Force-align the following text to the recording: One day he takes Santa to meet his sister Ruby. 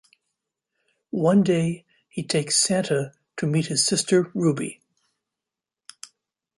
One 1.13 1.43
day 1.43 1.85
he 2.09 2.23
takes 2.23 2.59
Santa 2.59 3.13
to 3.37 3.45
meet 3.45 3.67
his 3.67 3.85
sister 3.85 4.31
Ruby. 4.33 4.81